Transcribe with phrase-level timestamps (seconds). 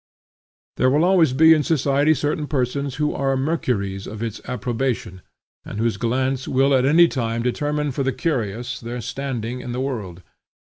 [0.77, 5.21] There will always be in society certain persons who are mercuries of its approbation,
[5.63, 9.79] and whose glance will at any time determine for the curious their standing in the
[9.79, 10.23] world.